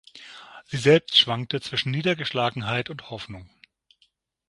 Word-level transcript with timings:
Sie 0.65 0.77
selbst 0.77 1.15
schwankte 1.15 1.61
zwischen 1.61 1.91
Niedergeschlagenheit 1.91 2.89
und 2.89 3.11
Hoffnung. 3.11 3.47